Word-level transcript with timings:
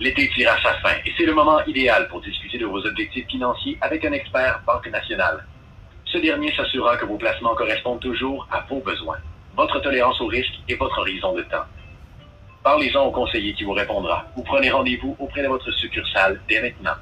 L'été 0.00 0.28
tire 0.30 0.52
à 0.52 0.62
sa 0.62 0.74
fin 0.74 0.94
et 1.04 1.12
c'est 1.16 1.26
le 1.26 1.34
moment 1.34 1.64
idéal 1.66 2.06
pour 2.08 2.20
discuter 2.20 2.56
de 2.56 2.66
vos 2.66 2.86
objectifs 2.86 3.26
financiers 3.26 3.76
avec 3.80 4.04
un 4.04 4.12
expert 4.12 4.62
Banque 4.64 4.86
Nationale. 4.86 5.44
Ce 6.04 6.18
dernier 6.18 6.54
s'assurera 6.54 6.96
que 6.96 7.04
vos 7.04 7.16
placements 7.16 7.56
correspondent 7.56 8.00
toujours 8.00 8.46
à 8.50 8.60
vos 8.68 8.80
besoins, 8.80 9.18
votre 9.56 9.80
tolérance 9.80 10.20
au 10.20 10.26
risque 10.26 10.54
et 10.68 10.76
votre 10.76 10.98
horizon 10.98 11.34
de 11.34 11.42
temps. 11.42 11.64
Parlez-en 12.62 13.06
au 13.06 13.10
conseiller 13.10 13.54
qui 13.54 13.64
vous 13.64 13.72
répondra 13.72 14.26
ou 14.36 14.42
prenez 14.42 14.70
rendez-vous 14.70 15.16
auprès 15.18 15.42
de 15.42 15.48
votre 15.48 15.70
succursale 15.72 16.40
dès 16.48 16.62
maintenant. 16.62 16.94